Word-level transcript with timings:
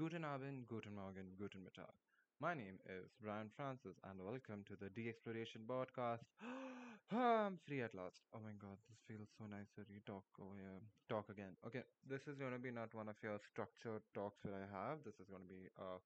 Guten 0.00 0.24
Abend, 0.24 0.64
Guten 0.66 0.94
Morgen, 0.96 1.36
Guten 1.36 1.60
Mittag. 1.60 1.92
My 2.40 2.54
name 2.54 2.80
is 2.88 3.12
Brian 3.20 3.52
Francis, 3.52 4.00
and 4.08 4.16
welcome 4.24 4.64
to 4.64 4.72
the 4.80 4.88
De-Exploration 4.96 5.68
Podcast. 5.68 6.24
I'm 7.12 7.60
free 7.68 7.84
at 7.84 7.92
last. 7.92 8.24
Oh 8.32 8.40
my 8.40 8.56
god, 8.56 8.80
this 8.88 8.96
feels 9.04 9.28
so 9.36 9.44
nice 9.44 9.68
to 9.76 9.84
re-talk 9.92 10.24
over 10.40 10.56
here. 10.56 10.80
Talk 11.12 11.28
again. 11.28 11.52
Okay, 11.68 11.84
this 12.08 12.24
is 12.24 12.40
going 12.40 12.56
to 12.56 12.58
be 12.58 12.72
not 12.72 12.96
one 12.96 13.12
of 13.12 13.20
your 13.20 13.36
structured 13.52 14.00
talks 14.16 14.40
that 14.40 14.56
I 14.56 14.64
have. 14.72 15.04
This 15.04 15.20
is 15.20 15.28
going 15.28 15.44
to 15.44 15.52
be 15.52 15.68
uh, 15.76 16.00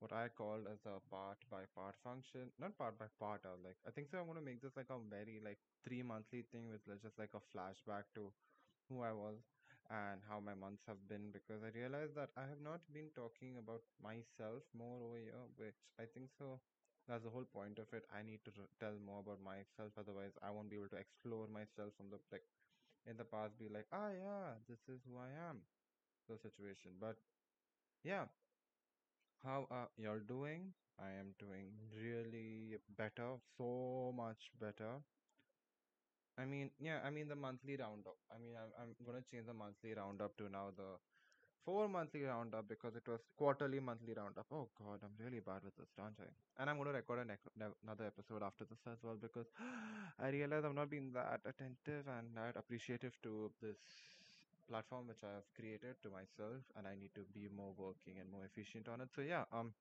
what 0.00 0.16
I 0.16 0.32
called 0.32 0.64
as 0.64 0.80
a 0.88 0.96
part 1.12 1.36
by 1.52 1.68
part 1.76 2.00
function. 2.00 2.48
Not 2.56 2.80
part 2.80 2.96
by 2.96 3.12
part, 3.20 3.44
uh, 3.44 3.60
like 3.60 3.76
I 3.84 3.92
think 3.92 4.08
so. 4.08 4.16
I'm 4.16 4.24
going 4.24 4.40
to 4.40 4.48
make 4.48 4.64
this 4.64 4.72
like 4.72 4.88
a 4.88 4.96
very 4.96 5.44
like 5.44 5.60
three 5.84 6.00
monthly 6.00 6.48
thing 6.48 6.72
with 6.72 6.80
just 7.04 7.20
like 7.20 7.36
a 7.36 7.44
flashback 7.52 8.08
to 8.16 8.32
who 8.88 9.04
I 9.04 9.12
was 9.12 9.36
and 9.90 10.20
how 10.28 10.40
my 10.40 10.54
months 10.54 10.82
have 10.88 11.00
been 11.08 11.30
because 11.32 11.62
I 11.64 11.72
realized 11.76 12.14
that 12.16 12.30
I 12.36 12.44
have 12.48 12.60
not 12.62 12.80
been 12.92 13.10
talking 13.14 13.56
about 13.58 13.82
myself 14.02 14.64
more 14.76 14.98
over 15.04 15.18
here, 15.20 15.44
which 15.56 15.78
I 16.00 16.04
think 16.08 16.30
so. 16.38 16.60
That's 17.08 17.24
the 17.24 17.30
whole 17.30 17.44
point 17.48 17.78
of 17.78 17.88
it. 17.92 18.04
I 18.12 18.22
need 18.24 18.40
to 18.48 18.52
tell 18.80 18.96
more 19.04 19.20
about 19.20 19.44
myself, 19.44 19.92
otherwise 19.98 20.32
I 20.42 20.50
won't 20.50 20.70
be 20.70 20.76
able 20.80 20.92
to 20.96 21.02
explore 21.02 21.46
myself 21.48 21.92
from 21.96 22.08
the 22.08 22.18
like 22.32 22.46
in 23.06 23.16
the 23.16 23.24
past. 23.28 23.58
Be 23.58 23.68
like, 23.68 23.86
ah, 23.92 24.10
yeah, 24.12 24.56
this 24.68 24.80
is 24.88 25.00
who 25.06 25.16
I 25.20 25.30
am, 25.50 25.64
the 26.28 26.38
situation. 26.38 26.96
But 27.00 27.16
yeah, 28.04 28.26
how 29.44 29.66
are 29.70 29.88
y'all 29.96 30.18
doing? 30.26 30.72
I 30.98 31.10
am 31.20 31.34
doing 31.38 31.70
really 32.02 32.76
better, 32.96 33.36
so 33.56 34.12
much 34.16 34.50
better. 34.60 35.02
I 36.38 36.44
mean, 36.44 36.70
yeah, 36.80 36.98
I 37.04 37.10
mean 37.10 37.28
the 37.28 37.36
monthly 37.36 37.76
roundup. 37.76 38.16
I 38.34 38.38
mean, 38.38 38.54
I'm, 38.58 38.70
I'm 38.80 38.94
gonna 39.06 39.22
change 39.30 39.46
the 39.46 39.54
monthly 39.54 39.94
roundup 39.94 40.36
to 40.38 40.48
now 40.50 40.70
the 40.76 40.98
four 41.64 41.88
monthly 41.88 42.22
roundup 42.24 42.68
because 42.68 42.96
it 42.96 43.06
was 43.08 43.20
quarterly 43.36 43.80
monthly 43.80 44.14
roundup. 44.14 44.46
Oh 44.52 44.68
God, 44.78 45.00
I'm 45.04 45.14
really 45.24 45.40
bad 45.40 45.62
with 45.64 45.76
this, 45.76 45.90
don't 45.96 46.18
I? 46.20 46.28
And 46.60 46.70
I'm 46.70 46.78
gonna 46.78 46.92
record 46.92 47.20
an, 47.20 47.30
ec- 47.30 47.72
another 47.84 48.06
episode 48.06 48.42
after 48.42 48.64
this 48.64 48.80
as 48.90 48.98
well 49.02 49.16
because 49.20 49.46
I 50.20 50.28
realize 50.30 50.64
I've 50.64 50.74
not 50.74 50.90
been 50.90 51.12
that 51.14 51.40
attentive 51.46 52.06
and 52.08 52.36
that 52.36 52.56
appreciative 52.56 53.14
to 53.22 53.50
this 53.62 53.76
platform 54.68 55.06
which 55.08 55.22
I 55.22 55.34
have 55.34 55.48
created 55.54 55.96
to 56.02 56.10
myself, 56.10 56.62
and 56.76 56.86
I 56.86 56.94
need 56.94 57.14
to 57.14 57.22
be 57.32 57.48
more 57.54 57.72
working 57.76 58.18
and 58.20 58.30
more 58.30 58.44
efficient 58.44 58.88
on 58.88 59.00
it. 59.00 59.08
So 59.14 59.22
yeah, 59.22 59.44
um, 59.52 59.72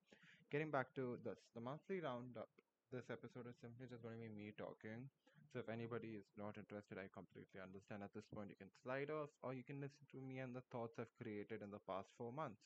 getting 0.52 0.72
back 0.72 0.94
to 0.96 1.18
this, 1.24 1.40
the 1.56 1.62
monthly 1.62 2.00
roundup. 2.02 2.50
This 2.92 3.10
episode 3.10 3.48
is 3.48 3.56
simply 3.62 3.88
just 3.90 4.04
to 4.04 4.10
be 4.10 4.30
me 4.30 4.54
talking. 4.58 5.10
So 5.54 5.60
if 5.60 5.70
anybody 5.70 6.16
is 6.18 6.26
not 6.38 6.58
interested, 6.58 6.98
I 6.98 7.08
completely 7.14 7.62
understand. 7.62 8.04
At 8.04 8.14
this 8.14 8.26
point, 8.34 8.50
you 8.50 8.56
can 8.58 8.72
slide 8.84 9.12
off, 9.12 9.30
or 9.44 9.54
you 9.54 9.64
can 9.64 9.80
listen 9.80 10.04
to 10.12 10.20
me 10.20 10.40
and 10.40 10.56
the 10.56 10.62
thoughts 10.72 10.98
I've 11.00 11.16
created 11.22 11.62
in 11.62 11.70
the 11.72 11.80
past 11.88 12.10
four 12.18 12.34
months. 12.34 12.60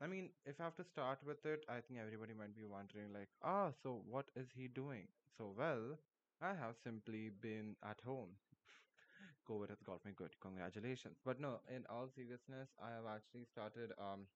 I 0.00 0.06
mean, 0.06 0.30
if 0.44 0.60
I 0.60 0.64
have 0.64 0.76
to 0.76 0.84
start 0.84 1.18
with 1.26 1.44
it, 1.46 1.64
I 1.68 1.80
think 1.80 2.00
everybody 2.00 2.34
might 2.34 2.54
be 2.56 2.64
wondering, 2.64 3.12
like, 3.12 3.28
ah, 3.42 3.70
so 3.82 4.02
what 4.08 4.26
is 4.36 4.48
he 4.56 4.68
doing? 4.68 5.08
So, 5.38 5.54
well, 5.56 5.98
I 6.42 6.54
have 6.54 6.76
simply 6.84 7.30
been 7.30 7.76
at 7.82 8.00
home. 8.04 8.30
COVID 9.48 9.70
has 9.70 9.82
got 9.84 10.04
me 10.04 10.12
good. 10.14 10.32
Congratulations. 10.40 11.16
But 11.24 11.40
no, 11.40 11.60
in 11.74 11.84
all 11.88 12.08
seriousness, 12.14 12.68
I 12.82 12.90
have 12.90 13.06
actually 13.08 13.46
started, 13.52 13.92
um, 13.98 14.26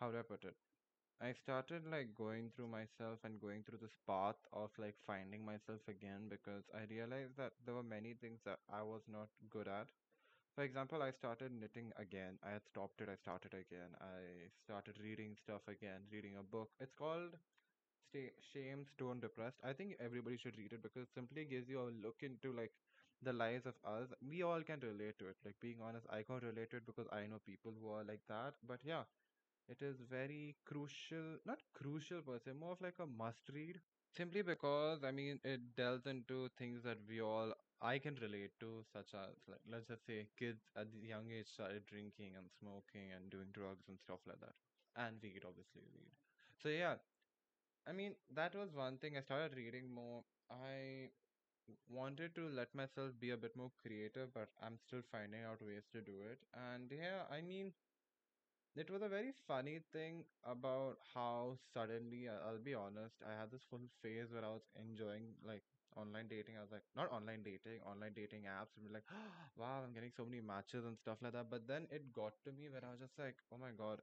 how 0.00 0.10
do 0.10 0.18
I 0.18 0.22
put 0.22 0.44
it? 0.44 0.56
I 1.20 1.32
started 1.34 1.86
like 1.86 2.14
going 2.16 2.50
through 2.50 2.66
myself 2.68 3.20
and 3.24 3.40
going 3.40 3.62
through 3.62 3.78
this 3.80 3.96
path 4.08 4.34
of 4.52 4.70
like 4.76 4.96
finding 5.06 5.44
myself 5.44 5.80
again 5.86 6.28
because 6.28 6.64
I 6.74 6.84
realized 6.92 7.36
that 7.36 7.52
there 7.64 7.74
were 7.76 7.84
many 7.84 8.14
things 8.14 8.40
that 8.44 8.58
I 8.68 8.82
was 8.82 9.02
not 9.06 9.28
good 9.50 9.68
at. 9.68 9.86
For 10.56 10.64
example, 10.64 11.02
I 11.02 11.12
started 11.12 11.52
knitting 11.52 11.92
again. 11.96 12.38
I 12.44 12.50
had 12.52 12.64
stopped 12.66 13.00
it, 13.02 13.08
I 13.10 13.16
started 13.16 13.54
again. 13.54 13.92
I 14.00 14.50
started 14.64 14.96
reading 15.02 15.36
stuff 15.42 15.62
again, 15.68 16.02
reading 16.12 16.36
a 16.38 16.42
book. 16.42 16.70
It's 16.80 16.94
called 16.94 17.36
Stay 18.08 18.32
Shame, 18.52 18.84
Stone 18.92 19.20
Depressed. 19.20 19.60
I 19.64 19.72
think 19.72 19.96
everybody 20.00 20.36
should 20.36 20.58
read 20.58 20.72
it 20.72 20.82
because 20.82 21.02
it 21.04 21.14
simply 21.14 21.44
gives 21.44 21.68
you 21.68 21.80
a 21.80 21.90
look 22.04 22.22
into 22.22 22.52
like 22.52 22.72
the 23.22 23.32
lives 23.32 23.66
of 23.66 23.74
us. 23.84 24.08
We 24.28 24.42
all 24.42 24.62
can 24.62 24.80
relate 24.80 25.18
to 25.20 25.28
it. 25.28 25.36
Like 25.44 25.54
being 25.60 25.78
honest, 25.82 26.06
I 26.10 26.22
can't 26.22 26.42
relate 26.42 26.70
to 26.70 26.78
it 26.78 26.86
because 26.86 27.06
I 27.12 27.26
know 27.26 27.40
people 27.46 27.72
who 27.80 27.90
are 27.90 28.04
like 28.04 28.20
that. 28.28 28.54
But 28.66 28.80
yeah, 28.84 29.04
it 29.70 29.82
is 29.82 29.96
very 30.10 30.56
crucial, 30.66 31.38
not 31.46 31.60
crucial 31.74 32.20
per 32.22 32.38
se, 32.38 32.52
more 32.58 32.72
of 32.72 32.80
like 32.82 32.98
a 33.00 33.06
must 33.06 33.48
read. 33.54 33.80
Simply 34.16 34.42
because, 34.42 35.04
I 35.04 35.12
mean, 35.12 35.40
it 35.44 35.60
delves 35.76 36.06
into 36.06 36.48
things 36.58 36.82
that 36.84 36.98
we 37.08 37.20
all, 37.22 37.52
I 37.80 37.98
can 37.98 38.16
relate 38.20 38.50
to, 38.60 38.84
such 38.92 39.14
as, 39.14 39.36
like, 39.48 39.60
let's 39.70 39.86
just 39.88 40.04
say 40.06 40.26
kids 40.38 40.60
at 40.76 40.92
the 40.92 41.06
young 41.06 41.30
age 41.30 41.46
started 41.46 41.86
drinking 41.86 42.32
and 42.36 42.50
smoking 42.58 43.12
and 43.16 43.30
doing 43.30 43.48
drugs 43.52 43.88
and 43.88 43.98
stuff 44.00 44.20
like 44.26 44.40
that. 44.40 44.56
And 44.96 45.16
weed, 45.22 45.44
obviously, 45.46 45.82
weed. 45.94 46.12
So, 46.62 46.68
yeah, 46.68 46.96
I 47.86 47.92
mean, 47.92 48.14
that 48.34 48.54
was 48.54 48.74
one 48.74 48.98
thing. 48.98 49.16
I 49.16 49.22
started 49.22 49.56
reading 49.56 49.92
more. 49.94 50.22
I 50.50 51.10
wanted 51.88 52.34
to 52.36 52.48
let 52.48 52.74
myself 52.74 53.12
be 53.20 53.30
a 53.30 53.36
bit 53.36 53.56
more 53.56 53.70
creative, 53.82 54.32
but 54.34 54.48
I'm 54.62 54.78
still 54.78 55.02
finding 55.10 55.42
out 55.44 55.62
ways 55.66 55.84
to 55.92 56.00
do 56.02 56.14
it. 56.30 56.38
And 56.54 56.90
yeah, 56.92 57.24
I 57.30 57.40
mean, 57.42 57.72
It 58.76 58.90
was 58.90 59.02
a 59.02 59.08
very 59.08 59.32
funny 59.46 59.78
thing 59.92 60.24
about 60.44 60.98
how 61.14 61.56
suddenly, 61.72 62.28
I- 62.28 62.38
I'll 62.48 62.58
be 62.58 62.74
honest, 62.74 63.22
I 63.24 63.32
had 63.32 63.50
this 63.50 63.62
full 63.62 63.86
phase 64.02 64.32
where 64.32 64.44
I 64.44 64.48
was 64.48 64.66
enjoying 64.74 65.34
like 65.44 65.62
online 65.96 66.26
dating. 66.28 66.56
I 66.56 66.62
was 66.62 66.70
like, 66.72 66.82
not 66.96 67.10
online 67.12 67.42
dating, 67.44 67.80
online 67.82 68.12
dating 68.14 68.44
apps, 68.44 68.76
and 68.76 68.86
be 68.86 68.92
like, 68.92 69.04
wow, 69.56 69.82
I'm 69.84 69.92
getting 69.92 70.10
so 70.16 70.24
many 70.24 70.40
matches 70.40 70.84
and 70.84 70.98
stuff 70.98 71.18
like 71.22 71.32
that. 71.34 71.48
But 71.50 71.66
then 71.68 71.86
it 71.90 72.12
got 72.12 72.32
to 72.44 72.52
me 72.52 72.68
where 72.68 72.84
I 72.84 72.90
was 72.90 73.00
just 73.00 73.18
like, 73.18 73.36
oh 73.52 73.58
my 73.58 73.70
God, 73.70 74.00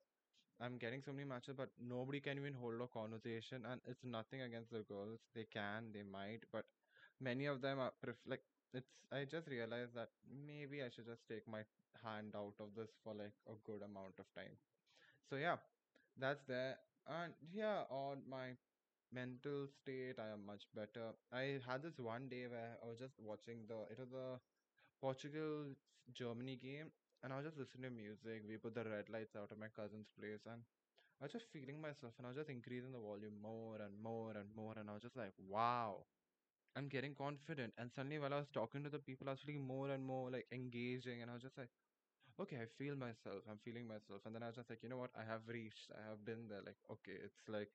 I'm 0.62 0.78
getting 0.78 1.02
so 1.04 1.14
many 1.14 1.26
matches, 1.28 1.56
but 1.58 1.70
nobody 1.80 2.20
can 2.22 2.38
even 2.38 2.54
hold 2.54 2.82
a 2.82 2.88
conversation. 2.88 3.66
And 3.66 3.82
it's 3.88 4.04
nothing 4.04 4.42
against 4.42 4.72
the 4.72 4.82
girls. 4.84 5.20
They 5.36 5.46
can, 5.46 5.92
they 5.94 6.04
might, 6.04 6.46
but 6.52 6.66
many 7.22 7.46
of 7.48 7.62
them 7.62 7.80
are 7.80 7.94
pref- 8.04 8.26
like, 8.28 8.44
it's, 8.74 8.92
I 9.12 9.26
just 9.26 9.48
realized 9.48 9.96
that 9.96 10.10
maybe 10.30 10.84
I 10.84 10.90
should 10.90 11.06
just 11.08 11.28
take 11.30 11.48
my 11.48 11.62
hand 12.04 12.34
out 12.36 12.56
of 12.60 12.70
this 12.76 12.92
for 13.04 13.14
like 13.14 13.36
a 13.48 13.56
good 13.66 13.82
amount 13.84 14.20
of 14.20 14.26
time. 14.36 14.56
So 15.30 15.36
yeah, 15.38 15.58
that's 16.20 16.44
there. 16.48 16.78
And 17.08 17.34
yeah, 17.54 17.84
on 17.90 18.24
my 18.30 18.56
mental 19.14 19.68
state, 19.68 20.20
I 20.20 20.34
am 20.34 20.46
much 20.46 20.66
better. 20.76 21.16
I 21.34 21.60
had 21.68 21.84
this 21.84 22.00
one 22.00 22.30
day 22.30 22.48
where 22.48 22.78
I 22.84 22.88
was 22.88 23.00
just 23.00 23.16
watching 23.20 23.66
the 23.68 23.88
it 23.92 24.00
was 24.00 24.10
the 24.12 24.40
Portugal 25.02 25.74
Germany 26.14 26.58
game, 26.58 26.92
and 27.24 27.34
I 27.34 27.38
was 27.38 27.46
just 27.46 27.58
listening 27.58 27.92
to 27.92 27.96
music. 27.96 28.44
We 28.48 28.58
put 28.58 28.76
the 28.76 28.84
red 28.86 29.10
lights 29.10 29.36
out 29.36 29.52
at 29.52 29.60
my 29.60 29.70
cousin's 29.76 30.10
place, 30.20 30.44
and 30.46 30.62
I 31.22 31.26
was 31.26 31.34
just 31.34 31.52
feeling 31.54 31.82
myself, 31.82 32.14
and 32.18 32.28
I 32.28 32.30
was 32.32 32.38
just 32.38 32.50
increasing 32.52 32.92
the 32.94 33.00
volume 33.04 33.38
more 33.42 33.78
and 33.82 33.94
more 34.04 34.32
and 34.32 34.50
more, 34.56 34.76
and 34.78 34.90
I 34.90 34.94
was 34.94 35.04
just 35.04 35.18
like, 35.18 35.34
wow. 35.50 36.06
I'm 36.78 36.88
getting 36.90 37.16
confident, 37.16 37.74
and 37.80 37.92
suddenly 37.92 38.20
while 38.20 38.34
I 38.34 38.38
was 38.40 38.50
talking 38.54 38.84
to 38.86 38.90
the 38.92 39.00
people, 39.00 39.28
I 39.30 39.34
was 39.34 39.42
feeling 39.42 39.66
more 39.68 39.90
and 39.92 40.06
more 40.06 40.32
like 40.32 40.48
engaging, 40.54 41.22
and 41.24 41.32
I 41.32 41.36
was 41.36 41.44
just 41.44 41.58
like, 41.58 41.72
okay, 42.42 42.58
I 42.58 42.68
feel 42.78 42.96
myself. 42.96 43.44
I'm 43.50 43.60
feeling 43.66 43.88
myself. 43.88 44.22
And 44.26 44.36
then 44.36 44.44
I 44.44 44.48
was 44.48 44.58
just 44.58 44.70
like, 44.70 44.84
you 44.84 44.90
know 44.90 44.98
what? 44.98 45.12
I 45.18 45.26
have 45.26 45.42
reached. 45.48 45.92
I 45.94 46.10
have 46.10 46.26
been 46.26 46.48
there. 46.50 46.62
Like, 46.66 46.78
okay, 46.92 47.18
it's 47.24 47.42
like 47.50 47.70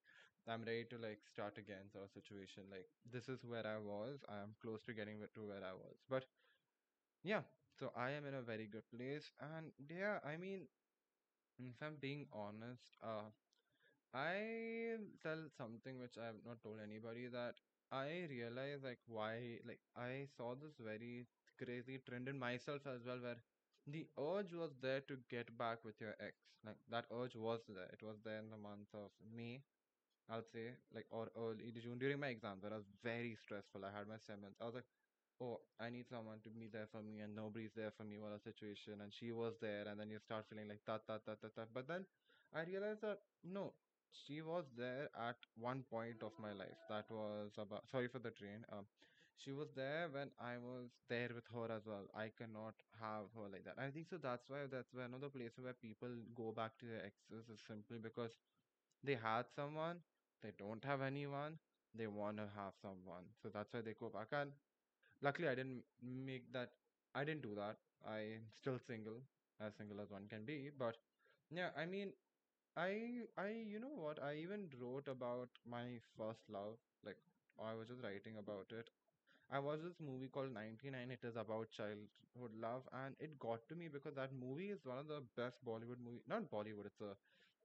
I'm 0.48 0.62
ready 0.64 0.84
to 0.90 0.98
like 0.98 1.20
start 1.32 1.58
again 1.58 1.90
of 1.96 2.10
situation. 2.12 2.64
Like, 2.70 2.88
this 3.10 3.28
is 3.28 3.44
where 3.44 3.66
I 3.66 3.78
was. 3.78 4.20
I 4.28 4.42
am 4.42 4.54
close 4.62 4.82
to 4.86 4.94
getting 4.94 5.18
to 5.34 5.42
where 5.46 5.64
I 5.64 5.74
was. 5.74 5.96
But 6.10 6.26
yeah, 7.24 7.42
so 7.78 7.90
I 7.96 8.10
am 8.12 8.26
in 8.26 8.34
a 8.34 8.42
very 8.42 8.66
good 8.66 8.86
place. 8.94 9.30
And 9.40 9.72
yeah, 9.88 10.18
I 10.24 10.36
mean, 10.36 10.68
if 11.58 11.76
I'm 11.82 11.96
being 12.00 12.26
honest, 12.32 12.96
uh, 13.02 13.30
I 14.14 14.96
tell 15.22 15.48
something 15.56 16.00
which 16.00 16.18
I 16.20 16.26
have 16.26 16.40
not 16.46 16.62
told 16.62 16.78
anybody 16.82 17.28
that 17.28 17.56
I 17.92 18.26
realize 18.28 18.80
like 18.82 18.98
why 19.06 19.58
like 19.66 19.80
I 19.96 20.26
saw 20.36 20.54
this 20.54 20.74
very 20.80 21.26
crazy 21.62 21.98
trend 22.08 22.28
in 22.28 22.38
myself 22.38 22.86
as 22.86 23.04
well 23.06 23.18
where 23.20 23.36
the 23.86 24.06
urge 24.18 24.52
was 24.54 24.72
there 24.80 25.00
to 25.02 25.16
get 25.30 25.56
back 25.58 25.84
with 25.84 26.00
your 26.00 26.14
ex. 26.20 26.34
Like 26.64 26.76
that 26.90 27.04
urge 27.12 27.36
was 27.36 27.60
there. 27.68 27.90
It 27.92 28.02
was 28.02 28.16
there 28.24 28.38
in 28.38 28.50
the 28.50 28.56
month 28.56 28.88
of 28.94 29.10
May, 29.36 29.62
I'll 30.30 30.44
say, 30.52 30.74
like 30.94 31.06
or 31.10 31.30
early 31.36 31.72
June 31.82 31.98
during 31.98 32.20
my 32.20 32.28
exams 32.28 32.64
I 32.64 32.74
was 32.74 32.86
very 33.04 33.36
stressful. 33.42 33.84
I 33.84 33.96
had 33.96 34.08
my 34.08 34.18
seventh. 34.26 34.56
I 34.60 34.66
was 34.66 34.74
like, 34.74 34.88
oh, 35.40 35.60
I 35.80 35.90
need 35.90 36.08
someone 36.08 36.40
to 36.44 36.50
be 36.50 36.68
there 36.72 36.88
for 36.90 37.02
me 37.02 37.20
and 37.20 37.34
nobody's 37.36 37.72
there 37.76 37.92
for 37.96 38.04
me 38.04 38.18
what 38.18 38.32
a 38.32 38.40
situation 38.40 39.00
and 39.02 39.12
she 39.12 39.32
was 39.32 39.54
there 39.60 39.86
and 39.88 39.98
then 40.00 40.10
you 40.10 40.18
start 40.20 40.46
feeling 40.50 40.68
like 40.68 40.80
that 40.86 41.02
that 41.08 41.26
that 41.26 41.42
that 41.42 41.56
that 41.56 41.68
but 41.74 41.88
then 41.88 42.06
I 42.54 42.62
realized 42.64 43.02
that 43.02 43.18
no 43.44 43.72
she 44.12 44.40
was 44.42 44.64
there 44.76 45.08
at 45.28 45.36
one 45.56 45.82
point 45.90 46.22
of 46.22 46.32
my 46.40 46.52
life 46.52 46.80
that 46.88 47.04
was 47.10 47.50
about 47.58 47.88
sorry 47.90 48.08
for 48.08 48.18
the 48.18 48.30
train 48.30 48.64
um 48.72 48.84
she 49.36 49.52
was 49.52 49.68
there 49.74 50.08
when 50.12 50.30
I 50.40 50.56
was 50.58 50.90
there 51.08 51.30
with 51.34 51.44
her 51.54 51.72
as 51.74 51.86
well 51.86 52.06
I 52.14 52.30
cannot 52.38 52.74
have 53.00 53.26
her 53.36 53.48
like 53.50 53.64
that 53.64 53.78
I 53.82 53.90
think 53.90 54.06
so 54.08 54.18
that's 54.22 54.48
why 54.48 54.66
that's 54.70 54.92
why 54.94 55.04
another 55.04 55.28
place 55.28 55.52
where 55.60 55.72
people 55.74 56.10
go 56.34 56.52
back 56.52 56.78
to 56.80 56.86
their 56.86 57.04
exes 57.04 57.48
is 57.50 57.60
simply 57.66 57.98
because 57.98 58.32
they 59.04 59.14
had 59.14 59.44
someone 59.54 59.98
they 60.42 60.52
don't 60.58 60.84
have 60.84 61.02
anyone 61.02 61.58
they 61.94 62.06
want 62.06 62.36
to 62.38 62.46
have 62.56 62.74
someone 62.80 63.24
so 63.42 63.48
that's 63.52 63.72
why 63.72 63.80
they 63.80 63.94
go 63.98 64.08
back 64.08 64.28
and 64.32 64.52
Luckily, 65.22 65.48
I 65.48 65.54
didn't 65.54 65.84
make 66.02 66.52
that. 66.52 66.70
I 67.14 67.24
didn't 67.24 67.42
do 67.42 67.54
that. 67.56 67.76
I'm 68.06 68.42
still 68.60 68.78
single, 68.86 69.22
as 69.60 69.74
single 69.76 70.00
as 70.00 70.10
one 70.10 70.26
can 70.28 70.44
be. 70.44 70.70
But 70.78 70.96
yeah, 71.50 71.70
I 71.76 71.86
mean, 71.86 72.12
I 72.76 73.22
I 73.38 73.48
you 73.72 73.78
know 73.80 73.92
what? 73.96 74.22
I 74.22 74.34
even 74.36 74.68
wrote 74.80 75.08
about 75.08 75.48
my 75.74 75.84
first 76.16 76.40
love. 76.50 76.76
Like 77.04 77.16
I 77.68 77.74
was 77.74 77.88
just 77.88 78.02
writing 78.02 78.36
about 78.38 78.72
it. 78.78 78.90
I 79.50 79.58
watched 79.60 79.84
this 79.84 80.00
movie 80.08 80.28
called 80.36 80.52
99. 80.56 81.10
It 81.16 81.24
is 81.30 81.36
about 81.42 81.70
childhood 81.78 82.54
love, 82.66 82.88
and 83.02 83.16
it 83.28 83.38
got 83.46 83.68
to 83.70 83.76
me 83.82 83.88
because 83.96 84.14
that 84.20 84.34
movie 84.44 84.70
is 84.76 84.84
one 84.92 84.98
of 85.04 85.08
the 85.14 85.20
best 85.42 85.64
Bollywood 85.70 86.04
movie. 86.08 86.22
Not 86.34 86.50
Bollywood. 86.56 86.86
It's 86.92 87.00
a 87.10 87.12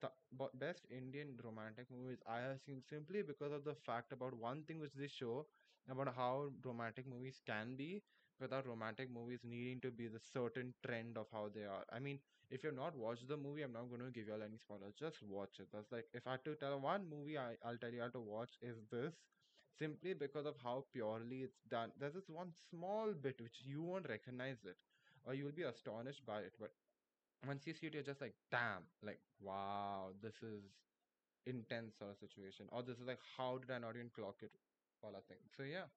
the 0.06 0.12
bo- 0.42 0.51
best 0.65 0.86
Indian 1.01 1.36
romantic 1.50 1.92
movies 1.98 2.19
I 2.27 2.39
have 2.48 2.62
seen 2.65 2.81
simply 2.89 3.21
because 3.33 3.51
of 3.59 3.63
the 3.65 3.75
fact 3.89 4.13
about 4.19 4.38
one 4.48 4.63
thing 4.63 4.80
which 4.80 4.94
they 5.04 5.07
show 5.19 5.48
about 5.89 6.13
how 6.21 6.51
romantic 6.65 7.07
movies 7.15 7.42
can 7.45 7.75
be 7.75 8.04
without 8.39 8.68
romantic 8.68 9.10
movies 9.12 9.39
needing 9.44 9.80
to 9.81 9.92
be 9.92 10.07
the 10.07 10.19
certain 10.34 10.74
trend 10.86 11.18
of 11.18 11.28
how 11.31 11.50
they 11.54 11.63
are. 11.66 11.86
I 11.92 12.00
mean, 12.00 12.19
if 12.50 12.63
you've 12.63 12.75
not 12.75 12.95
watched 12.95 13.28
the 13.28 13.38
movie, 13.38 13.63
I'm 13.63 13.74
not 13.74 13.89
going 13.89 14.01
to 14.01 14.12
give 14.12 14.28
you 14.28 14.34
all 14.34 14.44
any 14.44 14.57
spoilers. 14.57 14.94
Just 15.00 15.22
watch 15.24 15.60
it. 15.60 15.68
That's 15.74 15.92
like 15.92 16.06
if 16.13 16.28
I 16.28 16.31
had 16.31 16.45
to 16.45 16.56
tell 16.56 16.80
one 16.80 17.10
movie 17.10 17.38
I, 17.38 17.56
I'll 17.66 17.78
tell 17.78 17.92
you 17.92 18.01
how 18.01 18.10
to 18.10 18.19
watch 18.19 18.51
is 18.62 18.78
this 18.92 19.13
simply 19.80 20.13
because 20.13 20.45
of 20.45 20.56
how 20.63 20.86
purely 20.94 21.42
it's 21.44 21.62
done. 21.69 21.92
There's 22.00 22.13
this 22.13 22.30
one 22.30 22.51
small 22.69 23.13
bit 23.13 23.39
which 23.42 23.62
you 23.63 23.81
won't 23.84 24.10
recognize 24.10 24.57
it 24.66 24.78
or 25.25 25.33
you'll 25.33 25.51
be 25.51 25.63
astonished 25.63 26.25
by 26.25 26.40
it. 26.40 26.54
But 26.60 26.72
once 27.48 27.66
you 27.68 27.74
see 27.74 27.88
it, 27.88 27.94
you're 27.94 28.04
just 28.04 28.22
like, 28.22 28.36
damn, 28.51 28.83
like, 29.04 29.19
wow, 29.42 30.10
this 30.22 30.36
is 30.44 30.63
intense 31.45 31.98
sort 31.98 32.12
of 32.12 32.18
situation. 32.18 32.68
Or 32.72 32.83
this 32.83 32.98
is 33.00 33.07
like, 33.07 33.19
how 33.38 33.57
did 33.57 33.72
I 33.72 33.80
not 33.80 33.95
even 33.95 34.10
clock 34.16 34.38
it? 34.42 34.51
All 35.04 35.13
I 35.16 35.22
think. 35.28 35.42
So 35.56 35.63
yeah, 35.63 35.88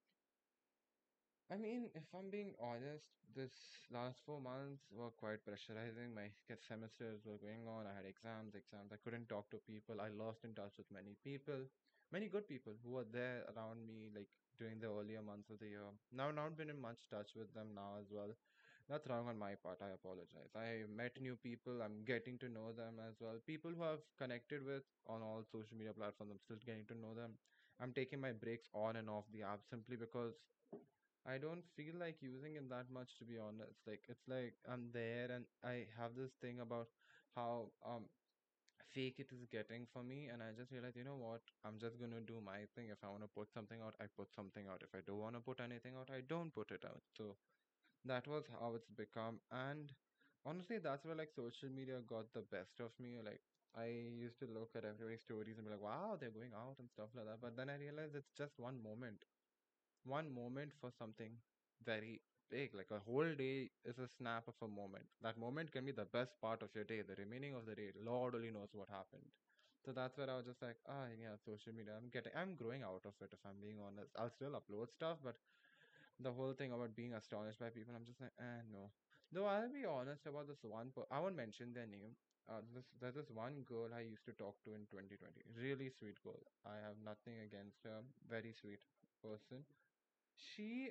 I 1.51 1.57
mean, 1.59 1.91
if 1.95 2.07
I'm 2.15 2.31
being 2.31 2.55
honest, 2.63 3.05
this 3.35 3.51
last 3.93 4.21
four 4.25 4.41
months 4.41 4.87
were 4.91 5.11
quite 5.11 5.43
pressurizing. 5.45 6.15
My 6.15 6.31
semesters 6.69 7.21
were 7.27 7.39
going 7.43 7.67
on. 7.67 7.87
I 7.91 7.95
had 7.95 8.07
exams, 8.07 8.55
exams. 8.55 8.93
I 8.93 9.03
couldn't 9.03 9.29
talk 9.29 9.51
to 9.51 9.59
people. 9.67 10.01
I 10.01 10.09
lost 10.15 10.45
in 10.45 10.55
touch 10.55 10.79
with 10.79 10.87
many 10.95 11.17
people, 11.25 11.67
many 12.13 12.29
good 12.29 12.47
people 12.49 12.73
who 12.83 12.91
were 12.93 13.07
there 13.13 13.45
around 13.55 13.85
me, 13.87 14.11
like 14.15 14.29
during 14.59 14.79
the 14.81 14.89
earlier 14.89 15.23
months 15.23 15.51
of 15.51 15.59
the 15.59 15.67
year. 15.67 15.91
Now, 16.13 16.31
not 16.31 16.57
been 16.57 16.71
in 16.71 16.81
much 16.81 17.11
touch 17.11 17.35
with 17.37 17.53
them 17.53 17.75
now 17.75 17.99
as 18.01 18.07
well. 18.11 18.31
That's 18.89 19.07
wrong 19.09 19.27
on 19.29 19.39
my 19.39 19.55
part. 19.55 19.79
I 19.83 19.91
apologize. 19.95 20.55
I 20.57 20.87
met 20.91 21.21
new 21.21 21.37
people. 21.37 21.83
I'm 21.83 22.05
getting 22.07 22.39
to 22.39 22.49
know 22.49 22.73
them 22.73 22.99
as 23.09 23.15
well. 23.21 23.39
People 23.47 23.73
who 23.77 23.83
I've 23.85 24.07
connected 24.19 24.65
with 24.65 24.83
on 25.07 25.23
all 25.23 25.43
social 25.51 25.77
media 25.77 25.93
platforms. 25.95 26.33
I'm 26.33 26.43
still 26.45 26.63
getting 26.65 26.87
to 26.89 26.99
know 26.99 27.15
them. 27.15 27.35
I'm 27.81 27.93
taking 27.93 28.21
my 28.21 28.33
breaks 28.33 28.69
on 28.75 28.97
and 28.97 29.09
off 29.09 29.25
the 29.33 29.43
app 29.43 29.61
simply 29.71 29.97
because 29.97 30.35
I 31.27 31.39
don't 31.39 31.65
feel 31.77 31.95
like 31.99 32.17
using 32.23 32.57
it 32.57 32.69
that 32.71 32.91
much 32.91 33.17
to 33.19 33.25
be 33.25 33.39
honest. 33.39 33.81
Like 33.87 34.03
it's 34.09 34.27
like 34.29 34.55
I'm 34.71 34.91
there 34.93 35.31
and 35.31 35.45
I 35.65 35.87
have 35.99 36.15
this 36.17 36.33
thing 36.41 36.61
about 36.61 36.89
how 37.35 37.71
um 37.87 38.09
fake 38.95 39.21
it 39.21 39.31
is 39.33 39.45
getting 39.51 39.87
for 39.93 40.03
me 40.03 40.29
and 40.33 40.43
I 40.43 40.53
just 40.57 40.73
realized, 40.73 40.97
you 40.97 41.05
know 41.05 41.17
what, 41.17 41.43
I'm 41.65 41.79
just 41.79 42.01
gonna 42.01 42.21
do 42.21 42.41
my 42.45 42.61
thing. 42.75 42.89
If 42.91 42.99
I 43.05 43.09
wanna 43.09 43.29
put 43.29 43.53
something 43.53 43.81
out, 43.81 43.95
I 44.01 44.07
put 44.17 44.33
something 44.35 44.67
out. 44.69 44.83
If 44.83 44.95
I 44.95 45.01
don't 45.07 45.19
wanna 45.19 45.41
put 45.41 45.61
anything 45.61 45.95
out, 45.99 46.11
I 46.15 46.21
don't 46.29 46.55
put 46.55 46.71
it 46.73 46.85
out. 46.85 47.03
So 47.17 47.37
that 48.05 48.27
was 48.27 48.45
how 48.61 48.75
it's 48.75 48.91
become 48.91 49.41
and 49.51 49.93
honestly 50.47 50.79
that's 50.79 51.05
where 51.05 51.15
like 51.17 51.31
social 51.35 51.69
media 51.69 51.99
got 52.09 52.33
the 52.35 52.43
best 52.43 52.81
of 52.81 52.91
me. 53.01 53.19
Like 53.25 53.41
I 53.77 53.87
used 53.87 54.39
to 54.41 54.47
look 54.47 54.71
at 54.77 54.85
everybody's 54.85 55.23
stories 55.23 55.57
and 55.59 55.67
be 55.67 55.73
like, 55.73 55.83
wow, 55.83 56.17
they're 56.19 56.31
going 56.31 56.53
out 56.57 56.77
and 56.79 56.89
stuff 56.91 57.09
like 57.15 57.27
that. 57.27 57.41
But 57.41 57.57
then 57.57 57.71
I 57.71 57.77
realized 57.77 58.15
it's 58.17 58.33
just 58.37 58.59
one 58.59 58.83
moment 58.83 59.25
one 60.05 60.33
moment 60.35 60.73
for 60.81 60.91
something 60.99 61.33
very 61.85 62.21
big. 62.51 62.75
Like 62.75 62.91
a 62.91 63.01
whole 63.01 63.33
day 63.37 63.71
is 63.85 63.99
a 63.99 64.09
snap 64.09 64.45
of 64.49 64.55
a 64.63 64.69
moment. 64.69 65.05
That 65.23 65.39
moment 65.39 65.73
can 65.73 65.85
be 65.85 65.93
the 65.93 66.05
best 66.05 66.41
part 66.41 66.63
of 66.63 66.71
your 66.75 66.85
day. 66.85 67.03
The 67.03 67.17
remaining 67.17 67.55
of 67.55 67.67
the 67.67 67.75
day, 67.75 67.91
Lord 68.05 68.35
only 68.35 68.51
knows 68.51 68.71
what 68.73 68.89
happened. 68.89 69.29
So 69.85 69.93
that's 69.93 70.19
where 70.19 70.29
I 70.31 70.37
was 70.37 70.47
just 70.47 70.61
like, 70.63 70.77
ah, 70.89 71.09
yeah, 71.21 71.37
social 71.45 71.73
media. 71.73 71.95
I'm 71.97 72.11
getting, 72.11 72.33
I'm 72.37 72.55
growing 72.55 72.83
out 72.83 73.03
of 73.07 73.15
it. 73.23 73.31
If 73.33 73.41
I'm 73.47 73.61
being 73.63 73.79
honest, 73.81 74.13
I'll 74.19 74.31
still 74.31 74.53
upload 74.61 74.93
stuff, 74.93 75.19
but 75.25 75.37
the 76.21 76.33
whole 76.33 76.53
thing 76.53 76.73
about 76.73 76.95
being 76.95 77.15
astonished 77.15 77.59
by 77.59 77.71
people, 77.71 77.95
I'm 77.97 78.05
just 78.05 78.21
like, 78.21 78.35
eh, 78.39 78.63
no. 78.73 78.91
Though 79.33 79.47
I'll 79.47 79.71
be 79.73 79.87
honest 79.87 80.27
about 80.27 80.49
this 80.49 80.63
one. 80.63 80.91
Per- 80.95 81.09
I 81.11 81.21
won't 81.21 81.37
mention 81.37 81.73
their 81.73 81.87
name. 81.87 82.17
Uh, 82.49 82.61
this 82.75 82.85
there's 83.01 83.15
this 83.15 83.31
one 83.31 83.63
girl 83.63 83.89
I 83.95 84.01
used 84.03 84.25
to 84.27 84.33
talk 84.35 84.57
to 84.65 84.75
in 84.75 84.87
2020. 84.91 85.43
Really 85.55 85.89
sweet 85.91 86.19
girl. 86.23 86.43
I 86.67 86.83
have 86.83 86.99
nothing 87.05 87.39
against 87.47 87.79
her. 87.85 88.03
Very 88.29 88.53
sweet 88.53 88.83
person 89.23 89.63
she 90.41 90.91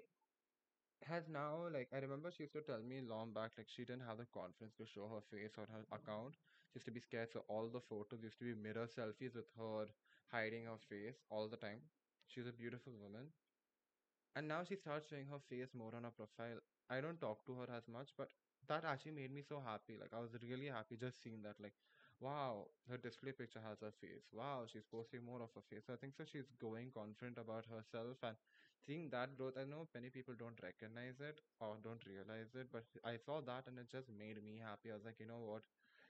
has 1.08 1.28
now 1.28 1.68
like 1.74 1.90
I 1.94 1.98
remember 2.00 2.32
she 2.32 2.44
used 2.44 2.54
to 2.54 2.62
tell 2.62 2.82
me 2.82 3.02
long 3.02 3.34
back 3.34 3.52
like 3.58 3.68
she 3.68 3.84
didn't 3.84 4.06
have 4.08 4.18
the 4.18 4.26
confidence 4.34 4.76
to 4.78 4.86
show 4.86 5.08
her 5.14 5.22
face 5.32 5.58
on 5.58 5.68
her 5.74 5.84
account. 5.96 6.36
She 6.72 6.78
used 6.78 6.86
to 6.86 6.92
be 6.92 7.00
scared, 7.02 7.30
so 7.34 7.44
all 7.50 7.68
the 7.68 7.82
photos 7.82 8.24
used 8.24 8.38
to 8.40 8.46
be 8.46 8.54
mirror 8.56 8.88
selfies 8.88 9.36
with 9.36 9.50
her 9.58 9.86
hiding 10.32 10.66
her 10.66 10.78
face 10.90 11.20
all 11.30 11.48
the 11.50 11.58
time. 11.58 11.82
She's 12.28 12.48
a 12.48 12.54
beautiful 12.54 12.94
woman. 13.02 13.32
And 14.36 14.48
now 14.48 14.64
she 14.64 14.76
starts 14.76 15.08
showing 15.08 15.28
her 15.28 15.40
face 15.40 15.74
more 15.76 15.94
on 15.96 16.04
her 16.04 16.10
profile. 16.12 16.60
I 16.90 17.00
don't 17.02 17.20
talk 17.22 17.46
to 17.46 17.54
her 17.60 17.68
as 17.72 17.88
much, 17.88 18.10
but 18.18 18.30
that 18.68 18.84
actually 18.84 19.12
made 19.12 19.32
me 19.32 19.42
so 19.44 19.62
happy. 19.64 19.98
Like 20.00 20.14
I 20.14 20.20
was 20.20 20.36
really 20.42 20.66
happy 20.68 20.98
just 20.98 21.22
seeing 21.22 21.42
that. 21.44 21.60
Like, 21.60 21.74
wow, 22.20 22.68
her 22.90 22.98
display 22.98 23.34
picture 23.34 23.62
has 23.68 23.80
her 23.82 23.92
face. 24.02 24.26
Wow, 24.32 24.64
she's 24.66 24.86
posting 24.92 25.24
more 25.26 25.42
of 25.44 25.54
her 25.56 25.62
face. 25.70 25.84
So 25.86 25.94
I 25.94 25.98
think 25.98 26.16
so 26.16 26.24
she's 26.26 26.50
going 26.60 26.92
confident 26.92 27.38
about 27.38 27.66
herself 27.66 28.18
and 28.24 28.36
seeing 28.90 29.10
that 29.12 29.38
growth. 29.38 29.54
I 29.62 29.66
know 29.70 29.88
many 29.94 30.10
people 30.10 30.34
don't 30.34 30.58
recognize 30.64 31.22
it 31.22 31.42
or 31.62 31.78
don't 31.84 32.02
realize 32.10 32.50
it, 32.56 32.70
but 32.74 32.86
I 33.06 33.18
saw 33.18 33.42
that 33.42 33.68
and 33.70 33.78
it 33.78 33.90
just 33.92 34.10
made 34.10 34.42
me 34.44 34.58
happy. 34.58 34.90
I 34.90 34.96
was 34.98 35.06
like, 35.06 35.20
you 35.22 35.28
know 35.30 35.44
what? 35.46 35.64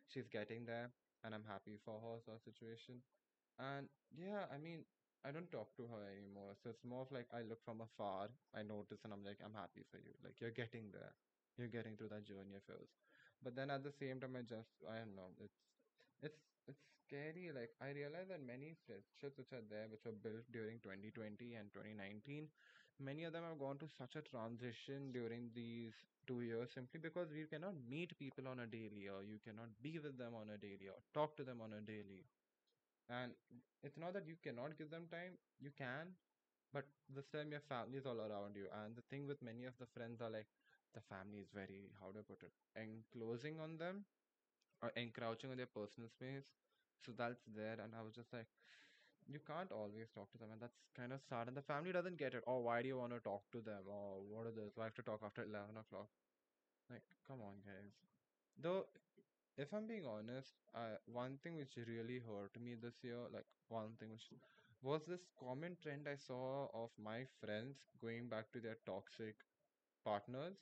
She's 0.07 0.27
getting 0.31 0.65
there 0.65 0.91
and 1.23 1.35
I'm 1.35 1.43
happy 1.47 1.77
for 1.83 1.99
her 1.99 2.15
sort 2.23 2.37
of 2.39 2.43
situation. 2.47 3.03
And 3.59 3.89
yeah, 4.15 4.47
I 4.53 4.57
mean, 4.57 4.85
I 5.25 5.31
don't 5.31 5.51
talk 5.51 5.75
to 5.77 5.87
her 5.91 6.03
anymore. 6.07 6.55
So 6.63 6.69
it's 6.71 6.85
more 6.87 7.03
of 7.03 7.11
like 7.11 7.27
I 7.35 7.43
look 7.43 7.63
from 7.65 7.81
afar, 7.81 8.29
I 8.55 8.63
notice, 8.63 9.03
and 9.03 9.13
I'm 9.13 9.25
like, 9.25 9.39
I'm 9.43 9.53
happy 9.55 9.83
for 9.91 9.99
you. 9.99 10.15
Like 10.23 10.39
you're 10.39 10.55
getting 10.55 10.91
there. 10.93 11.13
You're 11.57 11.67
getting 11.73 11.97
through 11.97 12.09
that 12.15 12.25
journey 12.25 12.55
of 12.55 12.63
yours. 12.67 12.91
But 13.43 13.55
then 13.55 13.69
at 13.69 13.83
the 13.83 13.91
same 13.91 14.19
time, 14.21 14.35
I 14.39 14.43
just, 14.47 14.71
I 14.87 15.03
don't 15.03 15.15
know. 15.15 15.35
It's, 15.43 15.59
it's, 16.23 16.48
it's 16.69 16.85
scary. 17.07 17.51
Like 17.53 17.71
I 17.81 17.89
realize 17.91 18.29
that 18.29 18.45
many 18.45 18.75
friendships 18.85 19.37
which 19.37 19.51
are 19.53 19.65
there, 19.69 19.87
which 19.91 20.05
were 20.05 20.17
built 20.25 20.45
during 20.51 20.79
2020 20.79 21.55
and 21.55 21.73
2019, 21.73 22.47
many 22.99 23.23
of 23.25 23.33
them 23.33 23.43
have 23.49 23.59
gone 23.59 23.79
to 23.79 23.89
such 23.97 24.15
a 24.15 24.21
transition 24.29 25.11
during 25.11 25.49
these 25.55 25.93
two 26.27 26.41
years 26.41 26.69
simply 26.75 26.99
because 26.99 27.27
we 27.33 27.45
cannot 27.49 27.75
meet 27.89 28.17
people 28.19 28.47
on 28.47 28.59
a 28.61 28.67
daily, 28.67 29.07
or 29.09 29.23
you 29.23 29.39
cannot 29.43 29.69
be 29.81 29.99
with 29.99 30.17
them 30.17 30.35
on 30.35 30.49
a 30.53 30.57
daily, 30.57 30.87
or 30.93 30.99
talk 31.13 31.35
to 31.37 31.43
them 31.43 31.61
on 31.61 31.73
a 31.73 31.81
daily 31.81 32.23
and 33.09 33.31
it's 33.83 33.97
not 33.97 34.13
that 34.13 34.27
you 34.27 34.35
cannot 34.43 34.77
give 34.77 34.89
them 34.91 35.05
time, 35.11 35.37
you 35.59 35.71
can, 35.77 36.13
but 36.73 36.85
this 37.13 37.27
time 37.33 37.51
your 37.51 37.63
family 37.67 37.97
is 37.97 38.05
all 38.05 38.19
around 38.19 38.55
you. 38.55 38.67
And 38.83 38.95
the 38.95 39.03
thing 39.09 39.27
with 39.27 39.41
many 39.41 39.65
of 39.65 39.73
the 39.79 39.87
friends 39.95 40.21
are 40.21 40.29
like 40.29 40.47
the 40.93 41.01
family 41.09 41.39
is 41.39 41.49
very, 41.53 41.91
how 41.99 42.11
do 42.11 42.19
I 42.19 42.27
put 42.27 42.43
it, 42.43 42.53
enclosing 42.77 43.59
on 43.59 43.77
them 43.77 44.05
or 44.81 44.91
encroaching 44.95 45.51
on 45.51 45.57
their 45.57 45.67
personal 45.71 46.09
space. 46.09 46.51
So 47.05 47.11
that's 47.17 47.41
there. 47.55 47.77
And 47.81 47.93
I 47.97 48.03
was 48.03 48.13
just 48.15 48.31
like, 48.33 48.47
you 49.27 49.39
can't 49.45 49.71
always 49.71 50.09
talk 50.15 50.31
to 50.33 50.37
them. 50.39 50.49
And 50.51 50.61
that's 50.61 50.79
kind 50.97 51.13
of 51.13 51.21
sad. 51.29 51.47
And 51.47 51.57
the 51.57 51.61
family 51.61 51.91
doesn't 51.91 52.17
get 52.17 52.33
it. 52.33 52.43
Oh, 52.47 52.59
why 52.59 52.81
do 52.81 52.87
you 52.87 52.97
want 52.97 53.13
to 53.13 53.19
talk 53.19 53.43
to 53.53 53.61
them? 53.61 53.83
Or 53.87 54.21
what 54.27 54.47
are 54.47 54.55
this? 54.55 54.73
Why 54.75 54.85
have 54.85 54.95
to 54.95 55.03
talk 55.03 55.21
after 55.25 55.43
11 55.43 55.77
o'clock. 55.77 56.09
Like, 56.89 57.03
come 57.27 57.39
on, 57.41 57.55
guys. 57.65 57.93
Though 58.61 58.85
if 59.57 59.73
I'm 59.73 59.87
being 59.87 60.05
honest, 60.05 60.53
uh, 60.75 60.97
one 61.05 61.37
thing 61.43 61.57
which 61.57 61.77
really 61.87 62.19
hurt 62.19 62.59
me 62.61 62.75
this 62.81 62.95
year, 63.03 63.19
like 63.33 63.45
one 63.69 63.91
thing 63.99 64.09
which 64.11 64.27
was 64.81 65.01
this 65.07 65.21
common 65.39 65.77
trend 65.81 66.07
I 66.11 66.15
saw 66.17 66.67
of 66.73 66.89
my 67.03 67.25
friends 67.43 67.77
going 68.01 68.29
back 68.29 68.51
to 68.53 68.59
their 68.59 68.77
toxic 68.85 69.35
partners, 70.05 70.57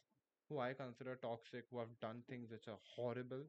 who 0.49 0.59
I 0.59 0.73
consider 0.73 1.15
toxic, 1.15 1.65
who 1.71 1.79
have 1.79 1.99
done 2.01 2.23
things 2.29 2.51
which 2.51 2.67
are 2.67 2.79
horrible, 2.95 3.43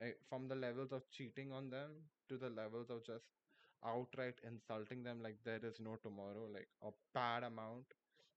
eh, 0.00 0.12
from 0.28 0.48
the 0.48 0.54
levels 0.54 0.92
of 0.92 1.08
cheating 1.10 1.52
on 1.52 1.70
them 1.70 1.90
to 2.28 2.36
the 2.36 2.50
levels 2.50 2.90
of 2.90 3.04
just 3.04 3.26
outright 3.84 4.40
insulting 4.46 5.02
them 5.02 5.22
like 5.22 5.36
there 5.44 5.60
is 5.64 5.80
no 5.80 5.96
tomorrow, 6.02 6.46
like 6.52 6.68
a 6.82 6.90
bad 7.14 7.42
amount, 7.44 7.86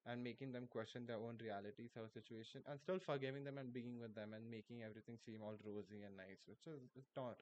and 0.05 0.23
making 0.23 0.51
them 0.51 0.67
question 0.67 1.05
their 1.05 1.17
own 1.17 1.37
realities 1.41 1.91
of 1.97 2.11
situation, 2.11 2.61
and 2.67 2.79
still 2.79 2.99
forgiving 2.99 3.43
them 3.43 3.57
and 3.57 3.73
being 3.73 3.99
with 3.99 4.13
them 4.15 4.33
and 4.33 4.49
making 4.49 4.83
everything 4.83 5.17
seem 5.25 5.41
all 5.43 5.57
rosy 5.65 6.03
and 6.03 6.15
nice, 6.17 6.41
which 6.47 6.65
is 6.67 6.81
it's 6.95 7.11
not. 7.15 7.37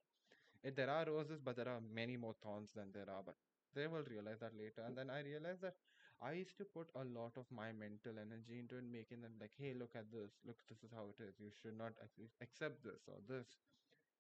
It, 0.64 0.76
there 0.76 0.90
are 0.90 1.06
roses, 1.06 1.40
but 1.44 1.56
there 1.56 1.70
are 1.70 1.80
many 1.94 2.18
more 2.18 2.36
thorns 2.44 2.72
than 2.76 2.92
there 2.92 3.10
are. 3.10 3.24
But 3.24 3.36
they 3.74 3.88
will 3.88 4.04
realize 4.10 4.40
that 4.42 4.58
later. 4.58 4.82
And 4.86 4.98
then 4.98 5.10
I 5.10 5.22
realized 5.22 5.62
that 5.62 5.76
I 6.22 6.34
used 6.34 6.58
to 6.58 6.66
put 6.66 6.90
a 6.96 7.04
lot 7.06 7.38
of 7.38 7.46
my 7.52 7.72
mental 7.72 8.18
energy 8.20 8.60
into 8.60 8.78
it, 8.78 8.84
making 8.92 9.22
them 9.22 9.34
like, 9.40 9.52
hey, 9.58 9.74
look 9.78 9.96
at 9.96 10.12
this. 10.12 10.32
Look, 10.46 10.58
this 10.70 10.84
is 10.84 10.92
how 10.94 11.06
it 11.12 11.22
is. 11.24 11.36
You 11.40 11.52
should 11.62 11.78
not 11.78 11.94
ac- 12.04 12.32
accept 12.42 12.84
this 12.84 13.04
or 13.08 13.20
this. 13.30 13.48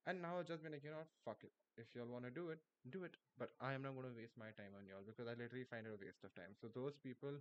And 0.07 0.21
now 0.21 0.37
I've 0.39 0.47
just 0.47 0.61
been 0.63 0.71
like, 0.73 0.83
you 0.83 0.91
know 0.91 1.01
what, 1.03 1.13
fuck 1.25 1.41
it. 1.43 1.53
If 1.77 1.89
y'all 1.95 2.07
want 2.09 2.25
to 2.25 2.31
do 2.31 2.49
it, 2.49 2.59
do 2.91 3.03
it. 3.03 3.17
But 3.37 3.51
I 3.61 3.73
am 3.73 3.81
not 3.83 3.95
going 3.97 4.07
to 4.09 4.15
waste 4.17 4.37
my 4.37 4.53
time 4.57 4.73
on 4.77 4.85
y'all 4.87 5.05
because 5.05 5.27
I 5.27 5.33
literally 5.37 5.65
find 5.65 5.85
it 5.87 5.93
a 5.93 5.99
waste 6.01 6.23
of 6.23 6.33
time. 6.35 6.53
So 6.61 6.69
those 6.73 6.95
people 7.01 7.33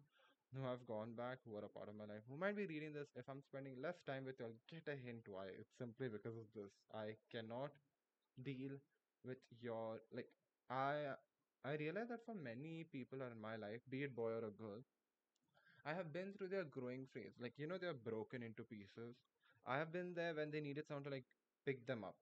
who 0.57 0.63
have 0.65 0.87
gone 0.87 1.13
back, 1.15 1.39
who 1.45 1.57
are 1.57 1.65
a 1.67 1.69
part 1.73 1.89
of 1.89 1.97
my 1.97 2.05
life, 2.09 2.25
who 2.29 2.37
might 2.39 2.57
be 2.57 2.67
reading 2.67 2.93
this, 2.95 3.09
if 3.17 3.29
I'm 3.29 3.43
spending 3.43 3.77
less 3.83 4.01
time 4.07 4.25
with 4.25 4.41
y'all, 4.41 4.57
get 4.71 4.89
a 4.89 4.97
hint 4.97 5.29
why. 5.29 5.53
It's 5.53 5.77
simply 5.79 6.09
because 6.09 6.37
of 6.37 6.49
this. 6.55 6.73
I 6.95 7.17
cannot 7.31 7.73
deal. 8.43 8.79
with 9.29 9.39
your 9.61 10.01
like 10.17 10.29
I 10.71 11.15
I 11.65 11.75
realize 11.81 12.09
that 12.11 12.25
for 12.27 12.35
many 12.35 12.85
people 12.93 13.21
in 13.23 13.41
my 13.41 13.57
life, 13.57 13.81
be 13.91 14.05
it 14.05 14.15
boy 14.17 14.31
or 14.39 14.45
a 14.49 14.53
girl, 14.63 14.81
I 15.87 15.95
have 15.95 16.13
been 16.13 16.33
through 16.33 16.49
their 16.49 16.65
growing 16.65 17.07
phase. 17.15 17.33
Like, 17.41 17.55
you 17.59 17.67
know, 17.67 17.79
they're 17.79 17.95
broken 17.95 18.43
into 18.43 18.65
pieces. 18.65 19.17
I 19.67 19.79
have 19.79 19.93
been 19.93 20.15
there 20.15 20.35
when 20.35 20.51
they 20.51 20.61
needed 20.61 20.87
someone 20.87 21.05
to 21.05 21.11
like 21.11 21.25
pick 21.65 21.87
them 21.87 22.05
up, 22.05 22.17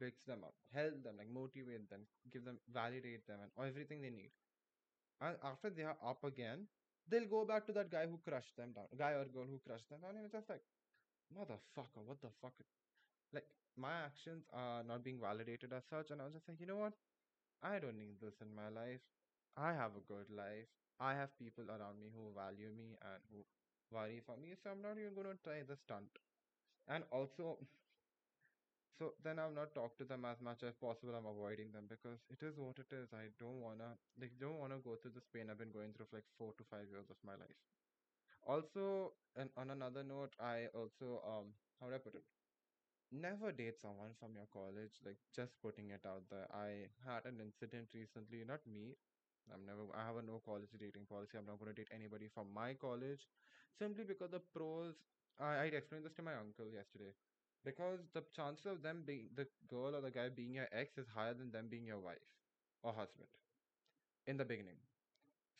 picks 0.00 0.22
them 0.26 0.44
up, 0.44 0.54
help 0.74 1.02
them, 1.04 1.14
like 1.18 1.30
motivate 1.32 1.88
them, 1.90 2.00
give 2.32 2.44
them, 2.44 2.58
validate 2.72 3.26
them, 3.26 3.38
and 3.42 3.50
everything 3.66 4.02
they 4.02 4.10
need. 4.10 4.30
And 5.20 5.36
after 5.44 5.70
they 5.70 5.84
are 5.84 5.96
up 6.04 6.24
again, 6.24 6.66
they'll 7.08 7.28
go 7.28 7.44
back 7.44 7.66
to 7.66 7.72
that 7.72 7.90
guy 7.90 8.06
who 8.06 8.18
crushed 8.26 8.56
them 8.56 8.72
down, 8.74 8.86
guy 8.98 9.12
or 9.12 9.24
girl 9.26 9.46
who 9.48 9.60
crushed 9.66 9.88
them 9.90 10.00
down, 10.02 10.16
and 10.16 10.24
it's 10.24 10.34
just 10.34 10.48
like, 10.48 10.62
motherfucker, 11.34 12.02
what 12.04 12.20
the 12.20 12.28
fuck? 12.40 12.52
Like, 13.32 13.46
my 13.76 14.04
actions 14.04 14.44
are 14.52 14.82
not 14.84 15.04
being 15.04 15.20
validated 15.20 15.72
as 15.72 15.84
such, 15.88 16.10
and 16.10 16.20
I 16.20 16.24
was 16.24 16.34
just 16.34 16.48
like, 16.48 16.60
you 16.60 16.66
know 16.66 16.76
what? 16.76 16.92
I 17.62 17.78
don't 17.78 17.98
need 17.98 18.20
this 18.20 18.40
in 18.42 18.54
my 18.54 18.68
life. 18.68 19.00
I 19.56 19.72
have 19.72 19.92
a 19.96 20.06
good 20.08 20.28
life. 20.30 20.68
I 21.00 21.14
have 21.14 21.36
people 21.38 21.64
around 21.68 22.00
me 22.00 22.10
who 22.14 22.34
value 22.34 22.70
me 22.76 22.96
and 23.00 23.20
who 23.30 23.44
worry 23.90 24.20
for 24.24 24.36
me, 24.36 24.54
so 24.62 24.70
I'm 24.70 24.82
not 24.82 24.98
even 24.98 25.14
to 25.14 25.36
try 25.44 25.62
the 25.66 25.76
stunt. 25.76 26.10
And 26.88 27.04
also, 27.10 27.58
so 29.02 29.14
then 29.26 29.42
I've 29.42 29.54
not 29.54 29.74
talked 29.74 29.98
to 29.98 30.06
them 30.06 30.22
as 30.24 30.38
much 30.38 30.62
as 30.62 30.78
possible. 30.78 31.10
I'm 31.18 31.26
avoiding 31.26 31.74
them 31.74 31.90
because 31.90 32.22
it 32.30 32.38
is 32.46 32.54
what 32.54 32.78
it 32.78 32.86
is. 32.94 33.10
I 33.10 33.34
don't 33.42 33.58
wanna, 33.58 33.98
like, 34.14 34.30
don't 34.38 34.62
wanna 34.62 34.78
go 34.78 34.94
through 34.94 35.18
this 35.18 35.26
pain 35.34 35.50
I've 35.50 35.58
been 35.58 35.74
going 35.74 35.90
through 35.90 36.06
for 36.06 36.22
like 36.22 36.30
four 36.38 36.54
to 36.54 36.62
five 36.70 36.86
years 36.86 37.10
of 37.10 37.18
my 37.26 37.34
life. 37.34 37.58
Also, 38.46 39.14
and 39.34 39.50
on 39.58 39.70
another 39.74 40.04
note, 40.06 40.34
I 40.38 40.70
also, 40.70 41.18
um, 41.26 41.50
how 41.80 41.88
do 41.90 41.94
I 41.94 41.98
put 41.98 42.14
it? 42.14 42.22
Never 43.10 43.50
date 43.50 43.80
someone 43.82 44.14
from 44.20 44.38
your 44.38 44.46
college, 44.54 44.94
like 45.04 45.18
just 45.34 45.58
putting 45.62 45.90
it 45.90 46.06
out 46.06 46.22
there. 46.30 46.46
I 46.54 46.86
had 47.02 47.26
an 47.26 47.42
incident 47.42 47.90
recently, 47.94 48.46
not 48.46 48.62
me. 48.66 48.94
I'm 49.50 49.66
never, 49.66 49.82
I 49.98 50.06
have 50.06 50.16
a 50.16 50.22
no 50.22 50.38
college 50.46 50.70
dating 50.78 51.10
policy. 51.10 51.38
I'm 51.38 51.46
not 51.50 51.58
going 51.58 51.74
to 51.74 51.76
date 51.76 51.90
anybody 51.90 52.30
from 52.32 52.54
my 52.54 52.74
college 52.78 53.26
simply 53.78 54.04
because 54.04 54.30
the 54.30 54.42
pros, 54.54 54.94
I, 55.40 55.66
I 55.66 55.74
explained 55.74 56.06
this 56.06 56.14
to 56.14 56.22
my 56.22 56.38
uncle 56.38 56.70
yesterday. 56.70 57.10
Because 57.64 58.00
the 58.12 58.22
chances 58.34 58.66
of 58.66 58.82
them 58.82 59.02
being 59.06 59.28
the 59.34 59.46
girl 59.68 59.94
or 59.96 60.00
the 60.00 60.10
guy 60.10 60.28
being 60.28 60.54
your 60.54 60.68
ex 60.72 60.98
is 60.98 61.06
higher 61.14 61.34
than 61.34 61.50
them 61.52 61.68
being 61.68 61.86
your 61.86 61.98
wife 62.00 62.26
or 62.82 62.92
husband 62.92 63.28
in 64.26 64.36
the 64.36 64.44
beginning. 64.44 64.78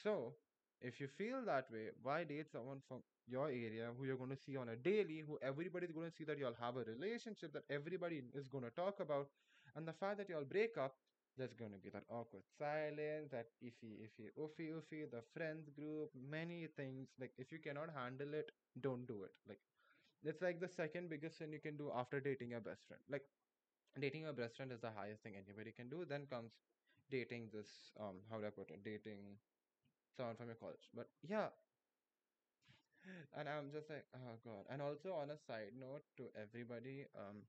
So, 0.02 0.34
if 0.80 1.00
you 1.00 1.08
feel 1.08 1.42
that 1.46 1.70
way, 1.72 1.90
why 2.02 2.24
date 2.24 2.50
someone 2.52 2.80
from 2.88 3.02
your 3.28 3.48
area 3.48 3.90
who 3.96 4.04
you're 4.04 4.16
going 4.16 4.30
to 4.30 4.36
see 4.36 4.56
on 4.56 4.68
a 4.70 4.76
daily, 4.76 5.20
who 5.26 5.38
everybody's 5.42 5.92
going 5.92 6.08
to 6.10 6.16
see 6.16 6.24
that 6.24 6.38
y'all 6.38 6.56
have 6.60 6.76
a 6.76 6.84
relationship 6.84 7.52
that 7.54 7.64
everybody 7.70 8.22
is 8.34 8.48
going 8.48 8.64
to 8.64 8.70
talk 8.70 9.00
about, 9.00 9.28
and 9.76 9.86
the 9.86 9.92
fact 9.92 10.18
that 10.18 10.28
y'all 10.28 10.44
break 10.44 10.76
up, 10.78 10.96
there's 11.38 11.54
going 11.54 11.72
to 11.72 11.78
be 11.78 11.90
that 11.90 12.04
awkward 12.10 12.42
silence, 12.58 13.30
that 13.30 13.46
iffy, 13.64 13.96
iffy, 14.04 14.28
oofy, 14.38 14.70
oofy, 14.74 15.10
the 15.10 15.22
friends 15.34 15.68
group, 15.70 16.10
many 16.30 16.68
things. 16.76 17.08
Like, 17.20 17.32
if 17.38 17.52
you 17.52 17.58
cannot 17.58 17.90
handle 17.96 18.34
it, 18.34 18.50
don't 18.80 19.06
do 19.06 19.22
it. 19.24 19.32
Like, 19.48 19.60
it's 20.24 20.42
like 20.42 20.60
the 20.60 20.68
second 20.68 21.10
biggest 21.10 21.38
sin 21.38 21.52
you 21.52 21.60
can 21.60 21.76
do 21.76 21.90
after 21.94 22.20
dating 22.20 22.50
your 22.50 22.60
best 22.60 22.86
friend. 22.86 23.02
Like, 23.10 23.24
dating 24.00 24.22
your 24.22 24.32
best 24.32 24.56
friend 24.56 24.72
is 24.72 24.80
the 24.80 24.90
highest 24.90 25.22
thing 25.22 25.34
anybody 25.36 25.72
can 25.72 25.88
do. 25.88 26.04
Then 26.08 26.26
comes 26.30 26.52
dating 27.10 27.50
this, 27.52 27.68
um, 28.00 28.20
how 28.30 28.38
do 28.38 28.46
I 28.46 28.50
put 28.50 28.70
it? 28.70 28.84
Dating 28.84 29.38
someone 30.16 30.36
from 30.36 30.46
your 30.46 30.56
college. 30.56 30.88
But 30.94 31.08
yeah, 31.22 31.48
and 33.38 33.48
I'm 33.48 33.70
just 33.72 33.90
like, 33.90 34.04
oh 34.14 34.36
God. 34.44 34.64
And 34.70 34.80
also 34.82 35.12
on 35.14 35.30
a 35.30 35.38
side 35.38 35.72
note 35.78 36.04
to 36.18 36.28
everybody, 36.40 37.06
um, 37.16 37.42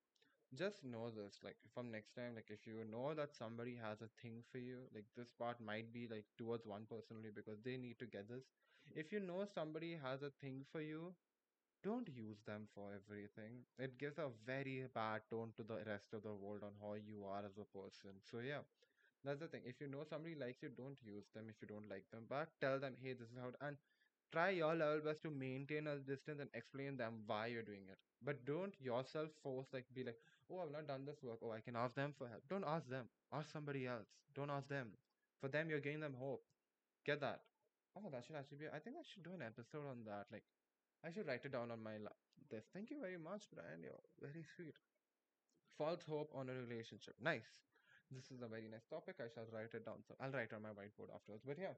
just 0.57 0.83
know 0.83 1.09
this, 1.09 1.39
like 1.43 1.57
from 1.73 1.91
next 1.91 2.13
time, 2.15 2.35
like 2.35 2.49
if 2.49 2.67
you 2.67 2.85
know 2.89 3.13
that 3.15 3.35
somebody 3.35 3.77
has 3.81 4.01
a 4.01 4.09
thing 4.21 4.43
for 4.51 4.59
you, 4.59 4.85
like 4.93 5.05
this 5.17 5.31
part 5.37 5.57
might 5.59 5.91
be 5.93 6.07
like 6.09 6.25
towards 6.37 6.65
one 6.67 6.85
person 6.89 7.17
only 7.17 7.31
because 7.33 7.59
they 7.63 7.77
need 7.77 7.99
to 7.99 8.05
get 8.05 8.29
this. 8.29 8.45
If 8.95 9.11
you 9.11 9.19
know 9.19 9.45
somebody 9.51 9.97
has 10.03 10.21
a 10.21 10.31
thing 10.41 10.65
for 10.71 10.81
you, 10.81 11.13
don't 11.83 12.07
use 12.09 12.37
them 12.45 12.67
for 12.73 12.89
everything. 12.95 13.63
It 13.77 13.97
gives 13.99 14.17
a 14.17 14.29
very 14.45 14.85
bad 14.93 15.21
tone 15.29 15.51
to 15.57 15.63
the 15.63 15.77
rest 15.85 16.13
of 16.13 16.23
the 16.23 16.33
world 16.33 16.61
on 16.63 16.71
how 16.81 16.93
you 16.95 17.25
are 17.25 17.43
as 17.45 17.57
a 17.57 17.67
person. 17.77 18.11
So 18.31 18.39
yeah, 18.39 18.63
that's 19.23 19.39
the 19.39 19.47
thing. 19.47 19.61
If 19.65 19.81
you 19.81 19.87
know 19.87 20.03
somebody 20.09 20.35
likes 20.35 20.61
you, 20.63 20.69
don't 20.69 20.97
use 21.03 21.25
them. 21.35 21.45
If 21.49 21.55
you 21.61 21.67
don't 21.67 21.89
like 21.89 22.05
them 22.11 22.23
but 22.29 22.49
tell 22.61 22.79
them, 22.79 22.95
hey, 23.01 23.13
this 23.13 23.29
is 23.29 23.37
how. 23.41 23.51
And 23.67 23.77
try 24.31 24.49
your 24.51 24.75
level 24.75 25.01
best 25.05 25.21
to 25.23 25.31
maintain 25.31 25.87
a 25.87 25.97
distance 25.97 26.39
and 26.41 26.49
explain 26.53 26.97
them 26.97 27.23
why 27.27 27.47
you're 27.47 27.63
doing 27.67 27.85
it. 27.91 27.97
But 28.23 28.45
don't 28.45 28.73
yourself 28.79 29.29
force 29.43 29.67
like 29.73 29.85
be 29.93 30.03
like, 30.03 30.17
oh, 30.51 30.59
I've 30.63 30.71
not 30.71 30.87
done 30.87 31.05
this 31.05 31.21
work. 31.23 31.39
Oh, 31.43 31.51
I 31.51 31.61
can 31.61 31.75
ask 31.75 31.95
them 31.95 32.13
for 32.17 32.27
help. 32.27 32.43
Don't 32.49 32.65
ask 32.67 32.89
them. 32.89 33.05
Ask 33.33 33.51
somebody 33.51 33.87
else. 33.87 34.07
Don't 34.35 34.49
ask 34.51 34.67
them. 34.67 34.89
For 35.41 35.49
them, 35.49 35.69
you're 35.69 35.79
giving 35.81 35.99
them 35.99 36.15
hope. 36.19 36.43
Get 37.05 37.21
that. 37.21 37.41
Oh, 37.95 38.09
that 38.11 38.25
should 38.25 38.35
actually 38.35 38.57
be. 38.59 38.65
I 38.73 38.79
think 38.79 38.97
I 38.97 39.03
should 39.05 39.23
do 39.23 39.33
an 39.33 39.41
episode 39.43 39.85
on 39.89 40.03
that. 40.07 40.25
Like, 40.31 40.43
I 41.03 41.11
should 41.11 41.27
write 41.27 41.43
it 41.43 41.51
down 41.51 41.71
on 41.71 41.83
my 41.83 41.99
this. 42.49 42.65
Thank 42.73 42.89
you 42.89 42.99
very 42.99 43.17
much, 43.17 43.49
Brian. 43.51 43.83
You're 43.83 44.07
very 44.21 44.45
sweet. 44.55 44.77
False 45.77 46.03
hope 46.07 46.31
on 46.35 46.49
a 46.49 46.55
relationship. 46.55 47.15
Nice. 47.19 47.49
This 48.11 48.29
is 48.29 48.41
a 48.45 48.47
very 48.47 48.69
nice 48.69 48.85
topic. 48.89 49.17
I 49.19 49.27
shall 49.33 49.49
write 49.49 49.73
it 49.73 49.85
down. 49.85 50.05
So 50.07 50.13
I'll 50.21 50.31
write 50.31 50.53
on 50.53 50.61
my 50.61 50.69
whiteboard 50.69 51.09
afterwards. 51.09 51.43
But 51.45 51.57
yeah, 51.57 51.73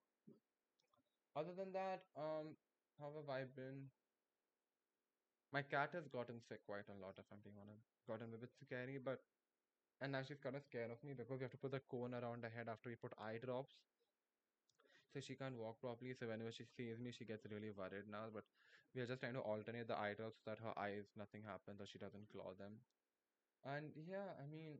other 1.35 1.55
than 1.55 1.71
that, 1.71 2.03
um, 2.19 2.59
how 2.99 3.11
have 3.15 3.29
I 3.31 3.47
been? 3.55 3.87
My 5.53 5.63
cat 5.63 5.95
has 5.95 6.11
gotten 6.11 6.43
sick 6.43 6.59
quite 6.67 6.87
a 6.91 6.97
lot, 6.99 7.15
if 7.15 7.25
I'm 7.31 7.39
being 7.39 7.55
honest. 7.55 7.87
Gotten 8.03 8.35
a 8.35 8.39
bit 8.39 8.51
scary, 8.59 8.99
but 8.99 9.23
and 10.03 10.11
now 10.11 10.19
she's 10.27 10.43
kind 10.43 10.59
of 10.59 10.63
scared 10.67 10.91
of 10.91 10.99
me 11.07 11.15
because 11.15 11.39
we 11.39 11.47
have 11.47 11.55
to 11.55 11.61
put 11.63 11.71
the 11.71 11.79
cone 11.87 12.11
around 12.11 12.43
her 12.43 12.51
head 12.51 12.67
after 12.67 12.91
we 12.91 12.99
put 12.99 13.15
eye 13.15 13.39
drops, 13.39 13.79
so 15.13 15.23
she 15.23 15.39
can't 15.39 15.55
walk 15.55 15.79
properly. 15.79 16.11
So 16.11 16.27
whenever 16.27 16.51
she 16.51 16.67
sees 16.67 16.99
me, 16.99 17.15
she 17.15 17.23
gets 17.23 17.47
really 17.47 17.71
worried 17.71 18.11
now. 18.11 18.27
But 18.27 18.43
we 18.95 19.01
are 19.01 19.07
just 19.07 19.21
trying 19.21 19.33
to 19.35 19.41
alternate 19.41 19.87
the 19.87 19.97
eye 19.97 20.13
drops 20.15 20.39
so 20.43 20.51
that 20.51 20.59
her 20.59 20.77
eyes 20.79 21.11
nothing 21.17 21.43
happens 21.43 21.81
or 21.81 21.85
she 21.85 21.99
doesn't 21.99 22.29
claw 22.31 22.53
them. 22.57 22.79
And 23.65 23.91
yeah, 23.95 24.33
I 24.41 24.47
mean, 24.47 24.79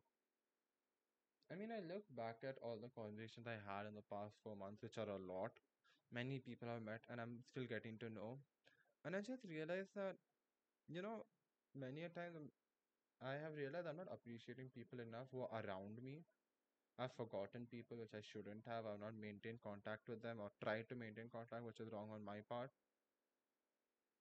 I 1.52 1.56
mean, 1.56 1.72
I 1.72 1.80
look 1.80 2.04
back 2.16 2.44
at 2.44 2.58
all 2.62 2.78
the 2.82 2.90
conversations 2.90 3.48
I 3.48 3.58
had 3.68 3.86
in 3.88 3.96
the 3.96 4.04
past 4.12 4.36
four 4.44 4.56
months, 4.56 4.82
which 4.82 4.98
are 4.98 5.10
a 5.10 5.18
lot. 5.18 5.52
Many 6.12 6.40
people 6.40 6.70
I've 6.70 6.84
met, 6.84 7.02
and 7.10 7.20
I'm 7.22 7.44
still 7.50 7.66
getting 7.66 7.98
to 8.00 8.10
know. 8.10 8.40
And 9.06 9.16
I 9.16 9.22
just 9.22 9.44
realized 9.46 9.96
that, 9.96 10.18
you 10.88 11.02
know, 11.02 11.26
many 11.76 12.04
a 12.04 12.10
times 12.10 12.36
I'm- 12.36 12.52
I 13.22 13.34
have 13.46 13.56
realized 13.56 13.88
I'm 13.88 13.98
not 13.98 14.12
appreciating 14.12 14.72
people 14.72 15.00
enough 15.02 15.30
who 15.32 15.42
are 15.42 15.64
around 15.66 16.02
me. 16.02 16.26
I've 17.00 17.14
forgotten 17.14 17.68
people 17.68 17.98
which 17.98 18.14
I 18.16 18.22
shouldn't 18.22 18.66
have. 18.66 18.86
I've 18.86 19.00
not 19.00 19.16
maintained 19.16 19.62
contact 19.62 20.08
with 20.10 20.22
them 20.22 20.40
or 20.40 20.52
tried 20.62 20.90
to 20.90 20.96
maintain 20.96 21.30
contact, 21.30 21.64
which 21.64 21.80
is 21.82 21.92
wrong 21.92 22.12
on 22.12 22.24
my 22.24 22.42
part. 22.42 22.72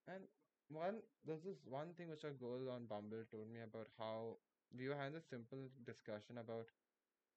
And 0.07 0.23
one, 0.69 1.01
this 1.25 1.41
one 1.65 1.93
thing 1.93 2.09
which 2.09 2.23
a 2.23 2.31
girl 2.31 2.69
on 2.71 2.85
Bumble 2.85 3.23
told 3.31 3.49
me 3.51 3.61
about 3.61 3.87
how 3.97 4.37
we 4.77 4.87
were 4.87 4.95
having 4.95 5.15
a 5.17 5.21
simple 5.21 5.69
discussion 5.85 6.37
about 6.37 6.67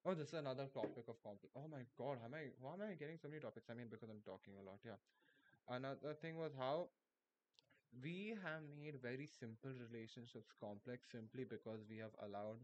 Oh, 0.07 0.15
this 0.15 0.29
is 0.29 0.35
another 0.35 0.67
topic 0.73 1.05
of 1.09 1.23
conflict. 1.23 1.55
Oh 1.57 1.69
my 1.71 1.85
God, 1.99 2.19
am 2.25 2.35
I, 2.35 2.51
why 2.61 2.75
am 2.75 2.83
I 2.83 2.95
getting 2.95 3.19
so 3.19 3.29
many 3.29 3.41
topics? 3.41 3.69
I 3.71 3.75
mean, 3.75 3.89
because 3.91 4.09
I'm 4.11 4.23
talking 4.25 4.55
a 4.59 4.63
lot, 4.65 4.79
yeah. 4.85 4.97
Another 5.69 6.15
thing 6.15 6.39
was 6.39 6.53
how 6.59 6.89
we 8.03 8.35
have 8.43 8.63
made 8.77 8.97
very 9.03 9.27
simple 9.27 9.73
relationships 9.87 10.53
complex 10.61 11.09
simply 11.13 11.45
because 11.45 11.81
we 11.91 11.99
have 11.99 12.15
allowed 12.27 12.61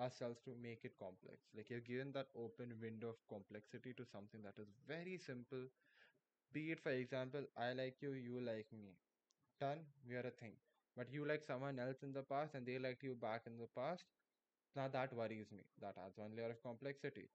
ourselves 0.00 0.40
to 0.44 0.54
make 0.62 0.84
it 0.84 0.98
complex. 0.98 1.38
Like 1.56 1.70
you're 1.70 1.80
given 1.92 2.12
that 2.12 2.28
open 2.36 2.74
window 2.80 3.08
of 3.10 3.26
complexity 3.28 3.92
to 3.94 4.04
something 4.06 4.42
that 4.44 4.58
is 4.60 4.68
very 4.88 5.18
simple. 5.18 5.66
Be 6.52 6.72
it, 6.72 6.80
for 6.80 6.90
example, 6.90 7.44
I 7.56 7.72
like 7.74 8.02
you, 8.02 8.12
you 8.12 8.40
like 8.40 8.68
me. 8.72 8.94
Done, 9.60 9.80
we 10.08 10.14
are 10.16 10.26
a 10.26 10.30
thing. 10.30 10.52
But 10.96 11.12
you 11.12 11.24
like 11.26 11.42
someone 11.46 11.78
else 11.78 12.02
in 12.02 12.12
the 12.12 12.22
past 12.22 12.54
and 12.54 12.66
they 12.66 12.78
liked 12.78 13.02
you 13.04 13.14
back 13.14 13.42
in 13.46 13.58
the 13.58 13.68
past. 13.76 14.04
Now 14.76 14.88
that 14.88 15.12
worries 15.14 15.52
me. 15.52 15.64
That 15.80 15.96
adds 16.04 16.16
one 16.18 16.36
layer 16.36 16.50
of 16.56 16.62
complexity. 16.62 17.28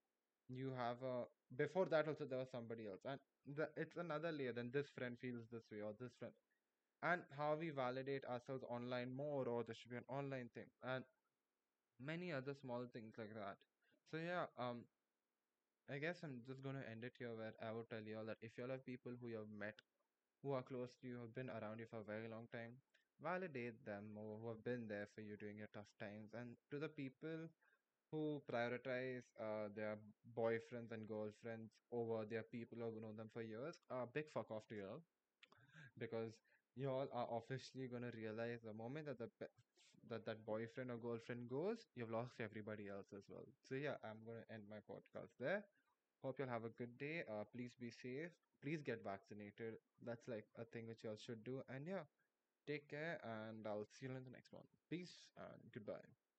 you 0.58 0.72
have 0.78 1.02
a 1.10 1.14
before 1.60 1.86
that 1.94 2.08
also 2.12 2.26
there 2.32 2.40
was 2.42 2.50
somebody 2.54 2.86
else 2.92 3.06
and 3.12 3.20
the, 3.60 3.68
it's 3.84 3.98
another 4.04 4.32
layer 4.38 4.54
then 4.60 4.70
this 4.76 4.90
friend 4.98 5.18
feels 5.24 5.46
this 5.54 5.68
way 5.74 5.82
or 5.88 5.92
this 6.02 6.16
friend 6.20 6.34
and 7.12 7.28
how 7.40 7.50
we 7.64 7.70
validate 7.80 8.28
ourselves 8.36 8.66
online 8.78 9.12
more 9.22 9.44
or 9.56 9.58
there 9.70 9.78
should 9.82 9.94
be 9.96 10.02
an 10.04 10.10
online 10.20 10.50
thing 10.58 10.70
and 10.96 11.10
many 12.12 12.32
other 12.40 12.56
small 12.62 12.88
things 12.98 13.20
like 13.24 13.34
that 13.42 13.58
so 14.12 14.24
yeah 14.32 14.46
um 14.68 14.84
i 15.94 15.98
guess 16.02 16.20
i'm 16.26 16.36
just 16.48 16.62
to 16.64 16.70
end 16.92 17.04
it 17.08 17.16
here 17.20 17.32
where 17.40 17.54
i 17.68 17.72
would 17.76 17.90
tell 17.90 18.06
you 18.10 18.18
all 18.20 18.26
that 18.32 18.38
if 18.42 18.58
you 18.58 18.64
all 18.64 18.70
have 18.76 18.86
people 18.86 19.12
who 19.22 19.28
you 19.30 19.38
have 19.42 19.54
met 19.64 19.82
who 20.46 20.54
are 20.54 20.64
close 20.64 20.96
to 21.02 21.08
you 21.10 21.16
who 21.18 21.24
have 21.24 21.36
been 21.36 21.52
around 21.60 21.80
you 21.80 21.88
for 21.92 22.02
a 22.02 22.10
very 22.14 22.30
long 22.30 22.48
time 22.54 22.78
validate 23.24 23.86
them 23.86 24.06
or 24.18 24.38
who 24.42 24.50
have 24.50 24.64
been 24.64 24.88
there 24.88 25.08
for 25.16 25.22
you 25.22 25.38
during 25.38 25.58
your 25.58 25.72
tough 25.74 25.92
times 26.00 26.34
and 26.40 26.56
to 26.72 26.80
the 26.80 26.90
people 26.90 27.48
who 28.12 28.42
prioritize 28.52 29.24
uh, 29.42 29.70
their 29.76 29.98
boyfriends 30.38 30.92
and 30.92 31.08
girlfriends 31.08 31.72
over 31.92 32.26
their 32.26 32.44
people 32.44 32.78
who 32.80 32.86
have 32.86 33.02
known 33.02 33.18
them 33.18 33.30
for 33.34 33.42
years, 33.44 33.78
a 33.92 34.06
big 34.08 34.30
fuck 34.32 34.52
off 34.52 34.68
to 34.68 34.76
you 34.76 34.86
all 34.92 35.02
because 36.00 36.34
you 36.76 36.90
all 36.90 37.08
are 37.14 37.28
officially 37.38 37.88
going 37.88 38.04
to 38.04 38.12
realize 38.18 38.60
the 38.64 38.74
moment 38.74 39.08
that 39.08 39.20
the 39.20 39.30
that 40.10 40.26
that 40.26 40.46
boyfriend 40.46 40.92
or 40.92 40.98
girlfriend 40.98 41.50
goes, 41.50 41.88
you've 41.96 42.12
lost 42.12 42.40
everybody 42.40 42.90
else 42.90 43.08
as 43.18 43.24
well. 43.30 43.46
So 43.68 43.76
yeah, 43.76 43.96
I'm 44.04 44.22
gonna 44.26 44.46
end 44.54 44.64
my 44.70 44.78
podcast 44.90 45.34
there. 45.40 45.66
Hope 46.24 46.40
you'll 46.40 46.50
have 46.50 46.66
a 46.66 46.70
good 46.78 46.98
day. 46.98 47.24
Uh, 47.30 47.44
please 47.56 47.74
be 47.80 47.92
safe. 47.92 48.32
Please 48.66 48.82
get 48.84 49.04
vaccinated. 49.06 49.76
That's 50.06 50.28
like 50.28 50.48
a 50.60 50.66
thing 50.66 50.88
which 50.88 51.04
you 51.06 51.12
all 51.12 51.18
should 51.18 51.44
do. 51.46 51.64
And 51.70 51.88
yeah, 51.88 52.06
take 52.68 52.90
care, 52.90 53.20
and 53.24 53.68
I'll 53.68 53.86
see 53.86 54.08
you 54.08 54.12
in 54.16 54.24
the 54.24 54.32
next 54.32 54.54
one. 54.54 54.66
Peace 54.90 55.28
and 55.38 55.72
goodbye. 55.74 56.25